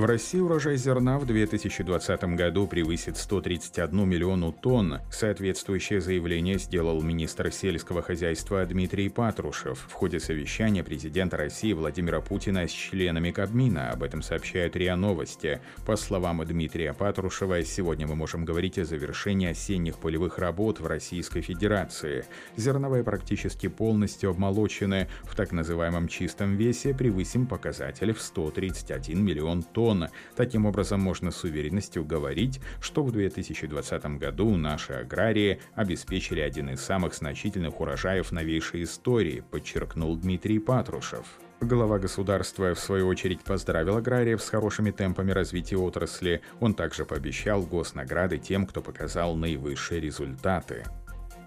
В 0.00 0.06
России 0.06 0.38
урожай 0.38 0.78
зерна 0.78 1.18
в 1.18 1.26
2020 1.26 2.24
году 2.34 2.66
превысит 2.66 3.18
131 3.18 4.08
миллиону 4.08 4.50
тонн. 4.50 5.00
Соответствующее 5.12 6.00
заявление 6.00 6.58
сделал 6.58 7.02
министр 7.02 7.52
сельского 7.52 8.00
хозяйства 8.00 8.64
Дмитрий 8.64 9.10
Патрушев 9.10 9.86
в 9.90 9.92
ходе 9.92 10.18
совещания 10.18 10.82
президента 10.82 11.36
России 11.36 11.74
Владимира 11.74 12.22
Путина 12.22 12.66
с 12.66 12.70
членами 12.70 13.30
Кабмина. 13.30 13.90
Об 13.90 14.02
этом 14.02 14.22
сообщают 14.22 14.74
РИА 14.74 14.96
Новости. 14.96 15.60
По 15.84 15.96
словам 15.96 16.42
Дмитрия 16.46 16.94
Патрушева, 16.94 17.62
сегодня 17.62 18.06
мы 18.06 18.16
можем 18.16 18.46
говорить 18.46 18.78
о 18.78 18.86
завершении 18.86 19.50
осенних 19.50 19.98
полевых 19.98 20.38
работ 20.38 20.80
в 20.80 20.86
Российской 20.86 21.42
Федерации. 21.42 22.24
Зерновые 22.56 23.04
практически 23.04 23.68
полностью 23.68 24.30
обмолочены. 24.30 25.08
В 25.24 25.36
так 25.36 25.52
называемом 25.52 26.08
чистом 26.08 26.56
весе 26.56 26.94
превысим 26.94 27.46
показатель 27.46 28.14
в 28.14 28.22
131 28.22 29.22
миллион 29.22 29.62
тонн 29.62 29.89
тонн. 29.90 30.08
Таким 30.36 30.66
образом, 30.66 31.00
можно 31.00 31.30
с 31.30 31.44
уверенностью 31.44 32.04
говорить, 32.04 32.60
что 32.80 33.02
в 33.02 33.12
2020 33.12 34.18
году 34.18 34.56
наши 34.56 34.92
аграрии 34.92 35.60
обеспечили 35.74 36.40
один 36.40 36.70
из 36.70 36.80
самых 36.80 37.14
значительных 37.14 37.80
урожаев 37.80 38.32
новейшей 38.32 38.84
истории, 38.84 39.42
подчеркнул 39.50 40.16
Дмитрий 40.16 40.58
Патрушев. 40.58 41.26
Глава 41.60 41.98
государства, 41.98 42.72
в 42.74 42.78
свою 42.78 43.06
очередь, 43.06 43.42
поздравил 43.42 43.96
аграриев 43.96 44.40
с 44.40 44.48
хорошими 44.48 44.92
темпами 44.92 45.30
развития 45.32 45.76
отрасли. 45.76 46.40
Он 46.58 46.72
также 46.72 47.04
пообещал 47.04 47.62
госнаграды 47.62 48.38
тем, 48.38 48.66
кто 48.66 48.80
показал 48.80 49.36
наивысшие 49.36 50.00
результаты. 50.00 50.84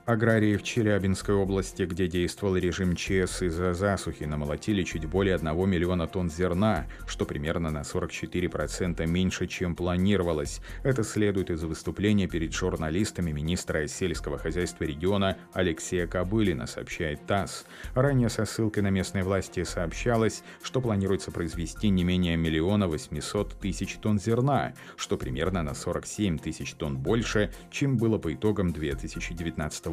Аграрии 0.05 0.57
в 0.57 0.63
Челябинской 0.63 1.33
области, 1.33 1.83
где 1.83 2.09
действовал 2.09 2.57
режим 2.57 2.93
ЧС 2.93 3.41
из-за 3.41 3.73
засухи, 3.73 4.25
намолотили 4.25 4.83
чуть 4.83 5.05
более 5.05 5.35
1 5.35 5.69
миллиона 5.69 6.07
тонн 6.07 6.29
зерна, 6.29 6.87
что 7.07 7.23
примерно 7.23 7.71
на 7.71 7.83
44% 7.83 9.07
меньше, 9.07 9.47
чем 9.47 9.77
планировалось. 9.77 10.59
Это 10.83 11.05
следует 11.05 11.49
из 11.49 11.63
выступления 11.63 12.27
перед 12.27 12.53
журналистами 12.53 13.31
министра 13.31 13.87
сельского 13.87 14.37
хозяйства 14.37 14.83
региона 14.83 15.37
Алексея 15.53 16.05
Кобылина, 16.05 16.67
сообщает 16.67 17.25
ТАСС. 17.25 17.65
Ранее 17.95 18.27
со 18.27 18.43
ссылкой 18.43 18.83
на 18.83 18.89
местные 18.89 19.23
власти 19.23 19.63
сообщалось, 19.63 20.43
что 20.63 20.81
планируется 20.81 21.31
произвести 21.31 21.87
не 21.87 22.03
менее 22.03 22.35
миллиона 22.35 22.89
800 22.89 23.53
тысяч 23.53 23.95
тонн 24.01 24.19
зерна, 24.19 24.73
что 24.97 25.15
примерно 25.15 25.63
на 25.63 25.73
47 25.73 26.39
тысяч 26.39 26.73
тонн 26.73 26.97
больше, 26.97 27.53
чем 27.71 27.95
было 27.95 28.17
по 28.17 28.33
итогам 28.33 28.73
2019 28.73 29.85
года. 29.85 29.92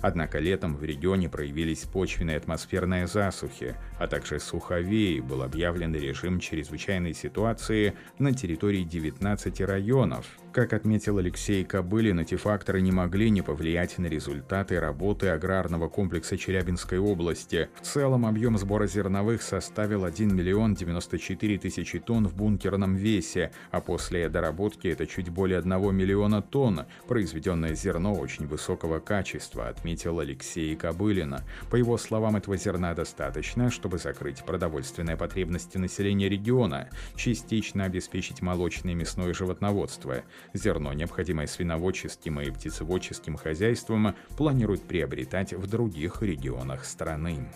Однако 0.00 0.38
летом 0.38 0.76
в 0.76 0.84
регионе 0.84 1.28
проявились 1.28 1.84
почвенные 1.84 2.36
атмосферные 2.36 3.06
засухи, 3.06 3.74
а 3.98 4.06
также 4.06 4.40
суховеи, 4.40 5.20
был 5.20 5.42
объявлен 5.42 5.94
режим 5.94 6.40
чрезвычайной 6.40 7.14
ситуации 7.14 7.94
на 8.18 8.32
территории 8.32 8.82
19 8.84 9.60
районов. 9.62 10.26
Как 10.56 10.72
отметил 10.72 11.18
Алексей 11.18 11.64
Кобылин, 11.64 12.18
эти 12.18 12.34
факторы 12.36 12.80
не 12.80 12.90
могли 12.90 13.28
не 13.28 13.42
повлиять 13.42 13.98
на 13.98 14.06
результаты 14.06 14.80
работы 14.80 15.28
аграрного 15.28 15.90
комплекса 15.90 16.38
Челябинской 16.38 16.98
области. 16.98 17.68
В 17.78 17.82
целом 17.82 18.24
объем 18.24 18.56
сбора 18.56 18.86
зерновых 18.86 19.42
составил 19.42 20.06
1 20.06 20.34
миллион 20.34 20.72
94 20.72 21.58
тысячи 21.58 21.98
тонн 21.98 22.26
в 22.26 22.34
бункерном 22.34 22.94
весе, 22.94 23.50
а 23.70 23.82
после 23.82 24.30
доработки 24.30 24.88
это 24.88 25.06
чуть 25.06 25.28
более 25.28 25.58
1 25.58 25.94
миллиона 25.94 26.40
тонн. 26.40 26.86
Произведенное 27.06 27.74
зерно 27.74 28.14
очень 28.14 28.46
высокого 28.46 28.98
качества, 28.98 29.68
отметил 29.68 30.20
Алексей 30.20 30.74
Кобылина. 30.74 31.44
По 31.70 31.76
его 31.76 31.98
словам, 31.98 32.36
этого 32.36 32.56
зерна 32.56 32.94
достаточно, 32.94 33.70
чтобы 33.70 33.98
закрыть 33.98 34.42
продовольственные 34.42 35.18
потребности 35.18 35.76
населения 35.76 36.30
региона, 36.30 36.88
частично 37.14 37.84
обеспечить 37.84 38.40
молочное 38.40 38.92
и 38.92 38.96
мясное 38.96 39.34
животноводство. 39.34 40.22
Зерно, 40.54 40.92
необходимое 40.92 41.46
свиноводческим 41.46 42.40
и 42.40 42.50
птицеводческим 42.50 43.36
хозяйствам, 43.36 44.14
планируют 44.36 44.82
приобретать 44.82 45.52
в 45.52 45.66
других 45.66 46.22
регионах 46.22 46.84
страны. 46.84 47.48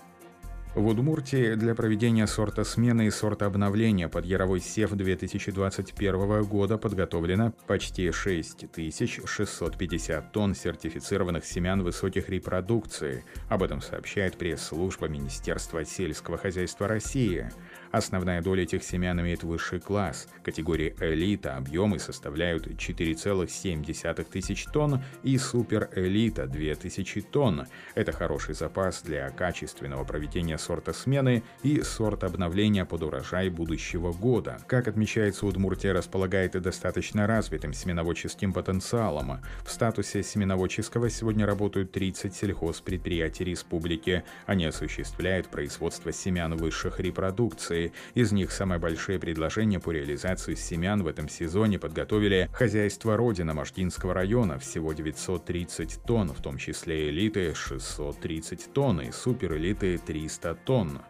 В 0.77 0.87
Удмуртии 0.87 1.55
для 1.55 1.75
проведения 1.75 2.29
сорта 2.29 2.63
смены 2.63 3.09
и 3.09 3.11
сорта 3.11 3.47
обновления 3.47 4.09
под 4.09 4.25
яровой 4.25 4.61
сев 4.61 4.93
2021 4.93 6.45
года 6.45 6.79
подготовлено 6.79 7.53
почти 7.67 8.13
6650 8.13 10.31
тонн 10.31 10.55
сертифицированных 10.55 11.45
семян 11.45 11.83
высоких 11.83 12.29
репродукции. 12.29 13.25
Об 13.49 13.65
этом 13.65 13.81
сообщает 13.81 14.37
пресс-служба 14.37 15.09
Министерства 15.09 15.85
сельского 15.85 16.39
хозяйства 16.39 16.87
России. 16.87 17.51
Основная 17.91 18.41
доля 18.41 18.63
этих 18.63 18.85
семян 18.85 19.21
имеет 19.21 19.43
высший 19.43 19.81
класс. 19.81 20.29
Категории 20.45 20.95
элита 21.01 21.57
объемы 21.57 21.99
составляют 21.99 22.69
4,7 22.69 24.25
тысяч 24.31 24.67
тонн 24.67 25.03
и 25.25 25.37
суперэлита 25.37 26.47
2000 26.47 27.23
тонн. 27.23 27.67
Это 27.97 28.13
хороший 28.13 28.55
запас 28.55 29.03
для 29.03 29.29
качественного 29.31 30.05
проведения 30.05 30.60
сорта 30.61 30.93
смены 30.93 31.43
и 31.63 31.83
сорта 31.83 32.27
обновления 32.27 32.85
под 32.85 33.03
урожай 33.03 33.49
будущего 33.49 34.13
года. 34.13 34.59
Как 34.69 34.87
отмечается, 34.87 35.47
Удмуртия 35.47 35.93
располагает 35.93 36.55
и 36.55 36.61
достаточно 36.61 37.27
развитым 37.27 37.73
семеноводческим 37.73 38.53
потенциалом. 38.53 39.41
В 39.65 39.71
статусе 39.71 40.23
семеноводческого 40.23 41.11
сегодня 41.11 41.47
работают 41.47 41.93
30 41.93 42.35
сельхозпредприятий 42.35 43.45
республики. 43.45 44.23
Они 44.47 44.67
осуществляют 44.67 45.49
производство 45.49 46.13
семян 46.13 46.57
высших 46.57 47.01
репродукций. 47.01 47.93
Из 48.15 48.33
них 48.33 48.53
самые 48.53 48.79
большие 48.79 49.19
предложения 49.19 49.81
по 49.81 49.91
реализации 49.91 50.55
семян 50.55 51.03
в 51.03 51.07
этом 51.07 51.29
сезоне 51.29 51.79
подготовили 51.79 52.49
хозяйство 52.53 53.17
Родина 53.17 53.55
Можгинского 53.55 54.15
района 54.15 54.59
всего 54.59 54.93
930 54.93 56.03
тонн, 56.07 56.29
в 56.33 56.43
том 56.43 56.59
числе 56.59 57.09
элиты 57.09 57.55
630 57.55 58.73
тонн 58.73 59.01
и 59.01 59.11
суперэлиты 59.11 59.99
300 59.99 60.50
300 60.51 60.55
тонн. 60.65 61.01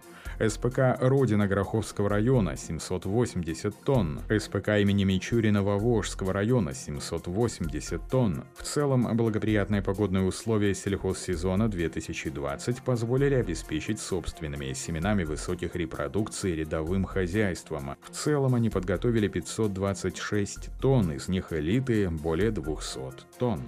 СПК 0.49 0.97
«Родина» 1.01 1.47
Гороховского 1.47 2.09
района– 2.09 2.57
780 2.57 3.85
тонн. 3.85 4.21
СПК 4.39 4.69
имени 4.81 5.05
Мичурина 5.05 5.63
Волжского 5.63 6.33
района– 6.33 6.73
780 6.75 8.09
тонн. 8.09 8.45
В 8.57 8.63
целом, 8.63 9.15
благоприятные 9.19 9.83
погодные 9.83 10.25
условия 10.25 10.75
сельхозсезона 10.75 11.69
2020 11.69 12.83
позволили 12.83 13.35
обеспечить 13.35 14.01
собственными 14.01 14.73
семенами 14.73 15.25
высоких 15.25 15.77
репродукций 15.77 16.57
рядовым 16.57 17.05
хозяйством. 17.05 17.97
В 18.01 18.11
целом, 18.11 18.55
они 18.55 18.71
подготовили 18.71 19.29
526 19.29 20.71
тонн, 20.81 21.13
из 21.13 21.29
них 21.29 21.53
элиты– 21.53 22.09
более 22.11 22.51
200 22.51 23.27
тонн. 23.39 23.61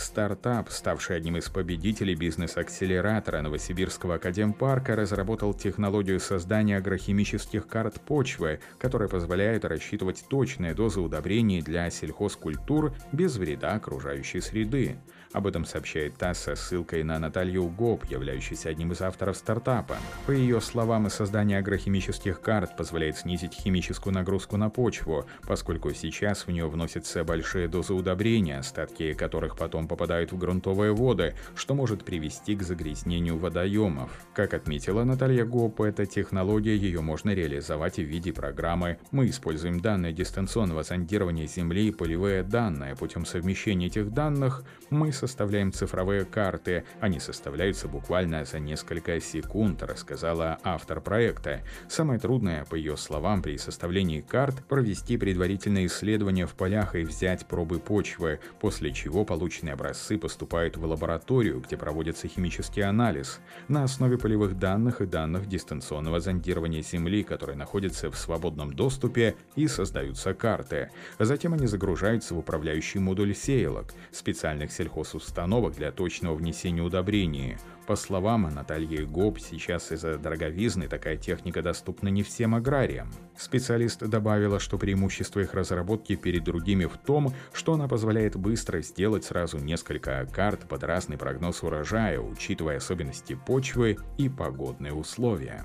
Стартап, 0.00 0.70
ставший 0.70 1.16
одним 1.16 1.38
из 1.38 1.48
победителей 1.48 2.14
бизнес-акселератора 2.14 3.42
Новосибирского 3.42 4.16
академпарка, 4.16 4.94
разработал 4.94 5.54
технологию 5.54 6.20
создания 6.20 6.76
агрохимических 6.76 7.66
карт 7.66 8.00
почвы, 8.00 8.60
которая 8.78 9.08
позволяет 9.08 9.64
рассчитывать 9.64 10.24
точные 10.28 10.74
дозы 10.74 11.00
удобрений 11.00 11.62
для 11.62 11.90
сельхозкультур 11.90 12.94
без 13.12 13.36
вреда 13.36 13.72
окружающей 13.74 14.40
среды. 14.40 14.98
Об 15.36 15.46
этом 15.46 15.66
сообщает 15.66 16.16
ТАСС 16.16 16.38
со 16.38 16.56
ссылкой 16.56 17.02
на 17.02 17.18
Наталью 17.18 17.68
Гоп, 17.68 18.06
являющуюся 18.06 18.70
одним 18.70 18.92
из 18.92 19.02
авторов 19.02 19.36
стартапа. 19.36 19.98
По 20.24 20.30
ее 20.30 20.62
словам, 20.62 21.10
создание 21.10 21.58
агрохимических 21.58 22.40
карт 22.40 22.74
позволяет 22.74 23.18
снизить 23.18 23.52
химическую 23.52 24.14
нагрузку 24.14 24.56
на 24.56 24.70
почву, 24.70 25.26
поскольку 25.46 25.92
сейчас 25.92 26.46
в 26.46 26.50
нее 26.50 26.66
вносятся 26.70 27.22
большие 27.22 27.68
дозы 27.68 27.92
удобрения, 27.92 28.60
остатки 28.60 29.12
которых 29.12 29.58
потом 29.58 29.88
попадают 29.88 30.32
в 30.32 30.38
грунтовые 30.38 30.94
воды, 30.94 31.34
что 31.54 31.74
может 31.74 32.02
привести 32.02 32.56
к 32.56 32.62
загрязнению 32.62 33.36
водоемов. 33.36 34.10
Как 34.32 34.54
отметила 34.54 35.04
Наталья 35.04 35.44
Гоп, 35.44 35.82
эта 35.82 36.06
технология 36.06 36.74
ее 36.74 37.02
можно 37.02 37.34
реализовать 37.34 37.96
в 37.96 38.04
виде 38.04 38.32
программы. 38.32 38.96
Мы 39.10 39.28
используем 39.28 39.80
данные 39.80 40.14
дистанционного 40.14 40.82
зондирования 40.82 41.46
Земли 41.46 41.88
и 41.88 41.92
полевые 41.92 42.42
данные. 42.42 42.96
Путем 42.96 43.26
совмещения 43.26 43.88
этих 43.88 44.14
данных 44.14 44.64
мы 44.88 45.12
составляем 45.26 45.72
цифровые 45.72 46.24
карты. 46.24 46.84
Они 47.00 47.18
составляются 47.18 47.88
буквально 47.88 48.44
за 48.44 48.60
несколько 48.60 49.20
секунд, 49.20 49.82
рассказала 49.82 50.58
автор 50.62 51.00
проекта. 51.00 51.62
Самое 51.88 52.20
трудное, 52.20 52.64
по 52.64 52.76
ее 52.76 52.96
словам, 52.96 53.42
при 53.42 53.58
составлении 53.58 54.20
карт 54.20 54.64
провести 54.68 55.16
предварительное 55.16 55.86
исследование 55.86 56.46
в 56.46 56.54
полях 56.54 56.94
и 56.94 57.02
взять 57.02 57.46
пробы 57.46 57.80
почвы, 57.80 58.38
после 58.60 58.92
чего 58.92 59.24
полученные 59.24 59.72
образцы 59.72 60.16
поступают 60.16 60.76
в 60.76 60.84
лабораторию, 60.84 61.60
где 61.60 61.76
проводится 61.76 62.28
химический 62.28 62.84
анализ 62.84 63.40
на 63.66 63.82
основе 63.82 64.18
полевых 64.18 64.58
данных 64.58 65.00
и 65.00 65.06
данных 65.06 65.48
дистанционного 65.48 66.20
зондирования 66.20 66.82
Земли, 66.82 67.24
которые 67.24 67.56
находятся 67.56 68.12
в 68.12 68.16
свободном 68.16 68.72
доступе 68.72 69.34
и 69.56 69.66
создаются 69.66 70.34
карты. 70.34 70.90
Затем 71.18 71.52
они 71.54 71.66
загружаются 71.66 72.34
в 72.34 72.38
управляющий 72.38 73.00
модуль 73.00 73.34
сеялок, 73.34 73.92
специальных 74.12 74.70
сельхоз 74.70 75.15
установок 75.16 75.74
для 75.74 75.90
точного 75.90 76.34
внесения 76.34 76.82
удобрений. 76.82 77.56
По 77.86 77.94
словам 77.94 78.42
Натальи 78.52 79.04
Гоб, 79.04 79.38
сейчас 79.38 79.92
из-за 79.92 80.18
дороговизны 80.18 80.88
такая 80.88 81.16
техника 81.16 81.62
доступна 81.62 82.08
не 82.08 82.22
всем 82.22 82.54
аграриям. 82.54 83.12
Специалист 83.36 84.00
добавила, 84.00 84.58
что 84.58 84.76
преимущество 84.76 85.40
их 85.40 85.54
разработки 85.54 86.16
перед 86.16 86.42
другими 86.42 86.86
в 86.86 86.96
том, 86.96 87.32
что 87.52 87.74
она 87.74 87.86
позволяет 87.86 88.36
быстро 88.36 88.80
сделать 88.82 89.24
сразу 89.24 89.58
несколько 89.58 90.26
карт 90.32 90.68
под 90.68 90.82
разный 90.82 91.16
прогноз 91.16 91.62
урожая, 91.62 92.18
учитывая 92.18 92.78
особенности 92.78 93.38
почвы 93.46 93.98
и 94.18 94.28
погодные 94.28 94.92
условия. 94.92 95.64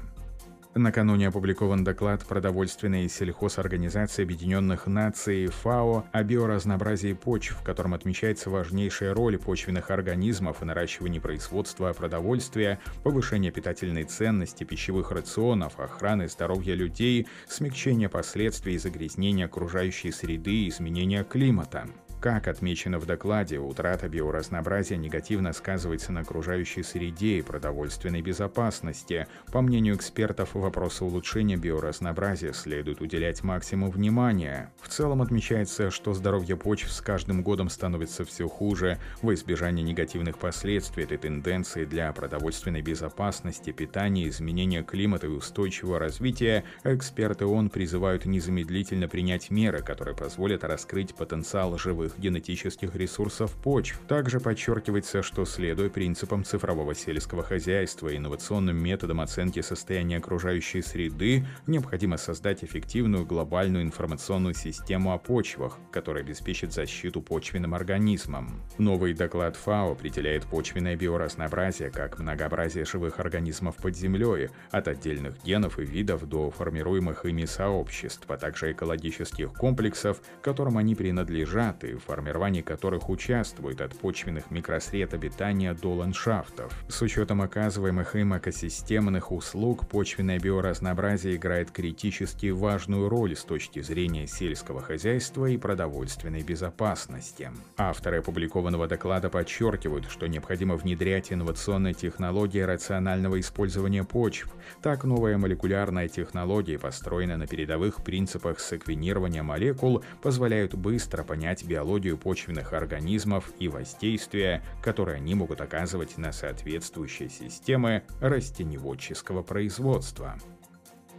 Накануне 0.74 1.28
опубликован 1.28 1.84
доклад 1.84 2.26
Продовольственной 2.26 3.10
сельхозорганизации 3.10 4.24
Объединенных 4.24 4.88
Наций 4.88 5.48
ФАО 5.48 6.06
о 6.14 6.24
биоразнообразии 6.24 7.12
почв, 7.12 7.58
в 7.58 7.64
котором 7.64 7.94
отмечается 7.94 8.50
важнейшая 8.50 9.14
роль 9.14 9.38
почвенных 9.38 9.92
организмов 9.92 10.62
в 10.62 10.66
наращивании 10.66 11.20
производства 11.20 11.92
продовольствия, 11.92 12.80
повышения 13.04 13.52
питательной 13.52 14.06
ценности 14.06 14.64
пищевых 14.64 15.12
рационов, 15.12 15.78
охраны 15.78 16.30
здоровья 16.30 16.74
людей, 16.74 17.28
смягчения 17.50 18.08
последствий 18.08 18.78
загрязнения 18.78 19.48
окружающей 19.48 20.14
среды 20.14 20.54
и 20.54 20.70
изменения 20.70 21.26
климата. 21.26 21.86
Как 22.22 22.48
отмечено 22.48 23.00
в 23.00 23.08
докладе, 23.08 23.58
утрата 23.58 24.08
биоразнообразия 24.08 24.96
негативно 24.96 25.54
сказывается 25.54 26.12
на 26.12 26.20
окружающей 26.20 26.84
среде 26.84 27.40
и 27.40 27.42
продовольственной 27.42 28.22
безопасности. 28.22 29.26
По 29.52 29.62
мнению 29.62 29.96
экспертов, 29.96 30.54
вопросу 30.54 31.08
улучшения 31.08 31.58
биоразнообразия 31.58 32.54
следует 32.54 33.02
уделять 33.02 33.42
максимум 33.42 33.90
внимания. 33.90 34.72
В 34.84 34.88
целом 34.88 35.24
отмечается, 35.24 35.90
что 35.90 36.14
здоровье 36.14 36.56
почв 36.56 36.92
с 36.92 37.02
каждым 37.02 37.42
годом 37.42 37.72
становится 37.72 38.24
все 38.24 38.48
хуже. 38.48 39.00
Во 39.24 39.34
избежание 39.34 39.84
негативных 39.84 40.38
последствий 40.38 41.06
этой 41.06 41.18
тенденции 41.18 41.86
для 41.86 42.14
продовольственной 42.14 42.84
безопасности, 42.84 43.72
питания, 43.72 44.28
изменения 44.28 44.84
климата 44.84 45.26
и 45.26 45.32
устойчивого 45.32 45.98
развития, 45.98 46.66
эксперты 46.84 47.48
ООН 47.48 47.72
призывают 47.72 48.26
незамедлительно 48.26 49.08
принять 49.08 49.50
меры, 49.50 49.82
которые 49.82 50.16
позволят 50.16 50.64
раскрыть 50.64 51.16
потенциал 51.16 51.80
живых 51.80 52.11
новых 52.12 52.19
генетических 52.19 52.96
ресурсов 52.96 53.52
почв. 53.63 54.00
Также 54.08 54.40
подчеркивается, 54.40 55.22
что 55.22 55.46
следуя 55.46 55.90
принципам 55.90 56.44
цифрового 56.44 56.96
сельского 56.96 57.44
хозяйства 57.44 58.10
и 58.10 58.18
инновационным 58.18 58.78
методам 58.78 59.22
оценки 59.22 59.62
состояния 59.62 60.18
окружающей 60.18 60.81
среды, 60.81 61.46
необходимо 61.68 62.18
создать 62.18 62.63
эффективную 62.63 63.25
глобальную 63.25 63.84
информационную 63.84 64.54
систему 64.54 65.13
о 65.13 65.18
почвах, 65.18 65.78
которая 65.92 66.24
обеспечит 66.24 66.74
защиту 66.74 67.22
почвенным 67.22 67.74
организмам. 67.74 68.62
Новый 68.78 69.13
доклад 69.13 69.56
ФАО 69.56 69.92
определяет 69.92 70.46
почвенное 70.46 70.96
биоразнообразие 70.96 71.92
как 71.92 72.19
многообразие 72.19 72.86
живых 72.86 73.19
организмов 73.19 73.75
под 73.78 73.96
землей, 73.96 74.50
от 74.72 74.88
отдельных 74.88 75.44
генов 75.44 75.80
и 75.80 75.84
видов 75.84 76.28
до 76.28 76.52
формируемых 76.52 77.25
ими 77.25 77.46
сообществ, 77.46 78.24
а 78.28 78.38
также 78.38 78.72
экологических 78.72 79.54
комплексов, 79.54 80.22
которым 80.42 80.78
они 80.78 80.96
принадлежат 80.96 81.84
и 81.84 81.94
формировании 82.01 82.62
которых 82.62 83.09
участвуют 83.09 83.81
от 83.81 83.98
почвенных 83.98 84.51
микросред 84.51 85.13
обитания 85.13 85.74
до 85.74 85.94
ландшафтов. 85.94 86.74
С 86.89 87.01
учетом 87.01 87.42
оказываемых 87.42 88.15
им 88.15 88.38
экосистемных 88.38 89.31
услуг, 89.31 89.88
почвенное 89.88 90.39
биоразнообразие 90.39 91.36
играет 91.36 91.71
критически 91.71 92.50
важную 92.50 93.07
роль 93.07 93.36
с 93.36 93.44
точки 93.44 93.81
зрения 93.81 94.27
сельского 94.27 94.81
хозяйства 94.81 95.45
и 95.45 95.57
продовольственной 95.57 96.44
безопасности. 96.44 97.51
Авторы 97.77 98.19
опубликованного 98.19 98.88
доклада 98.88 99.30
подчеркивают, 99.30 100.09
что 100.09 100.27
необходимо 100.27 100.75
внедрять 100.75 101.31
инновационные 101.31 101.94
технологии 101.94 102.62
рационального 102.62 103.39
использования 103.39 104.03
почв. 104.03 104.48
Так, 104.81 105.03
новая 105.03 105.38
молекулярная 105.38 106.07
технология, 106.07 106.80
построенная 106.80 107.38
на 107.38 107.48
передовых 107.48 108.03
принципах 108.03 108.59
секвенирования 108.59 109.44
молекул, 109.44 110.03
позволяют 110.21 110.74
быстро 110.74 111.24
понять 111.24 111.63
биологию 111.63 111.91
биологию 111.92 112.18
почвенных 112.18 112.72
организмов 112.72 113.52
и 113.60 113.68
воздействия, 113.68 114.64
которые 114.82 115.18
они 115.18 115.36
могут 115.36 115.60
оказывать 115.60 116.18
на 116.18 116.32
соответствующие 116.32 117.28
системы 117.28 118.04
растеневодческого 118.22 119.42
производства. 119.44 120.40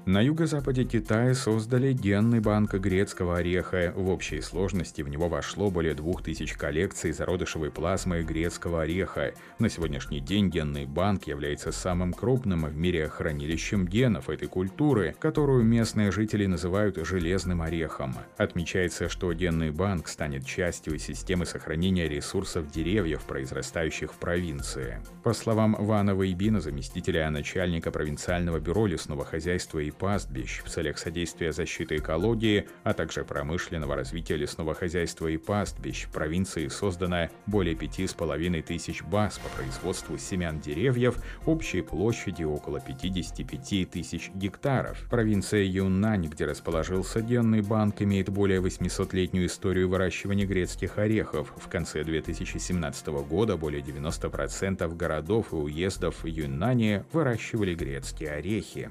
На 0.05 0.21
юго-западе 0.21 0.83
Китая 0.83 1.33
создали 1.33 1.93
генный 1.93 2.41
банк 2.41 2.75
грецкого 2.75 3.37
ореха. 3.39 3.93
В 3.95 4.09
общей 4.11 4.41
сложности 4.41 5.01
в 5.01 5.09
него 5.09 5.29
вошло 5.29 5.71
более 5.71 5.95
2000 5.95 6.59
коллекций 6.59 7.13
зародышевой 7.13 7.71
плазмы 7.71 8.25
грецкого 8.25 8.83
ореха. 8.83 9.33
На 9.61 9.69
сегодняшний 9.69 10.19
день 10.19 10.51
генный 10.51 10.87
банк 10.87 11.29
является 11.29 11.71
самым 11.71 12.13
крупным 12.13 12.65
в 12.65 12.77
мире 12.77 13.09
хранилищем 13.09 13.87
генов 13.87 14.29
этой 14.29 14.49
культуры, 14.49 15.15
которую 15.21 15.63
местные 15.63 16.11
жители 16.11 16.47
называют 16.47 16.97
«железным 17.07 17.63
орехом». 17.63 18.13
Отмечается, 18.39 19.09
что 19.09 19.33
генный 19.33 19.71
банк 19.71 20.09
станет 20.09 20.45
частью 20.45 20.99
системы 20.99 21.47
сохранения 21.47 22.09
ресурсов 22.09 22.69
деревьев, 22.73 23.23
произрастающих 23.23 24.13
в 24.13 24.17
провинции. 24.17 25.01
По 25.23 25.33
словам 25.33 25.77
Вана 25.79 26.11
Вейбина, 26.11 26.61
заместителя 26.61 27.31
начальника 27.31 27.93
провинциального 27.93 28.59
бюро 28.59 28.87
лесного 28.87 29.25
хозяйства 29.25 29.79
и 29.79 29.92
пастбищ 29.95 30.63
в 30.65 30.69
целях 30.69 30.99
содействия 30.99 31.53
защиты 31.53 31.97
экологии, 31.97 32.69
а 32.85 32.93
также 32.93 33.25
промышленного 33.25 33.97
развития 33.97 34.37
лесного 34.37 34.75
хозяйства 34.75 35.29
и 35.29 35.37
пастбищ 35.37 36.05
в 36.07 36.11
провинции 36.11 36.69
создано 36.69 37.29
более 37.47 37.75
пяти 37.75 38.07
с 38.07 38.15
половиной 38.15 38.63
тысяч 38.63 39.03
баз 39.03 39.39
по 39.39 39.49
производству 39.57 40.19
семян 40.19 40.61
деревьев 40.61 41.17
общей 41.47 41.83
площадью 41.83 42.51
около 42.51 42.81
55 42.81 43.91
тысяч 43.91 44.31
гектаров. 44.35 45.07
Провинция 45.11 45.63
Юннань, 45.65 46.27
где 46.29 46.45
расположился 46.45 47.21
генный 47.21 47.63
банк, 47.63 48.03
имеет 48.03 48.29
более 48.29 48.61
800-летнюю 48.61 49.47
историю 49.47 49.89
выращивания 49.89 50.47
грецких 50.47 50.99
орехов. 50.99 51.53
В 51.57 51.69
конце 51.69 52.05
2017 52.05 53.07
года 53.29 53.57
более 53.57 53.83
90% 53.83 54.97
городов 54.97 55.53
и 55.53 55.57
уездов 55.57 56.25
Юннани 56.25 57.05
выращивали 57.13 57.75
грецкие 57.75 58.31
орехи. 58.31 58.91